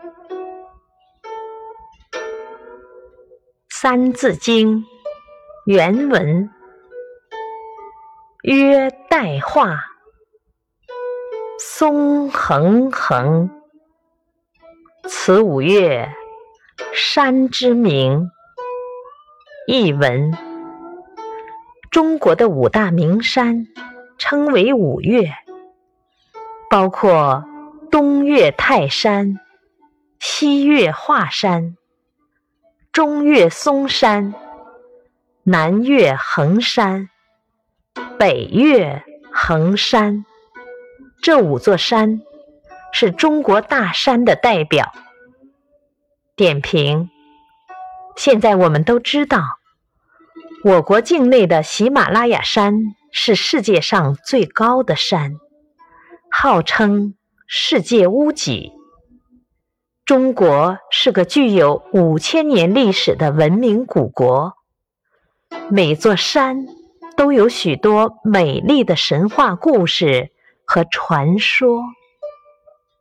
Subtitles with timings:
[3.68, 4.78] 《三字经》
[5.66, 6.48] 原文：
[8.42, 9.84] 曰代化，
[11.58, 13.50] 松横横。
[15.06, 16.14] 此五岳，
[16.94, 18.30] 山之名。
[19.66, 20.32] 译文：
[21.90, 23.66] 中国的五大名山
[24.16, 25.30] 称为五岳，
[26.70, 27.44] 包括
[27.90, 29.38] 东岳泰山、
[30.22, 31.78] 西岳华山。
[32.92, 34.34] 中岳嵩山，
[35.44, 37.08] 南岳衡山，
[38.18, 39.02] 北岳
[39.32, 40.26] 恒山，
[41.22, 42.20] 这五座山
[42.92, 44.92] 是中国大山的代表。
[46.36, 47.08] 点评：
[48.16, 49.40] 现在我们都知道，
[50.64, 52.74] 我国境内的喜马拉雅山
[53.10, 55.32] 是世界上最高的山，
[56.30, 57.14] 号称
[57.46, 58.72] 世界屋脊。
[60.10, 64.54] 中国是个具有五千年历史的文明古国，
[65.68, 66.66] 每座山
[67.16, 70.32] 都有许多美丽的神话故事
[70.64, 71.84] 和传说。